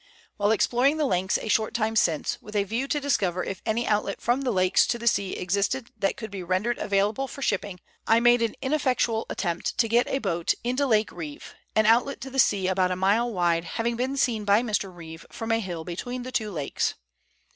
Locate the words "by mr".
14.43-14.91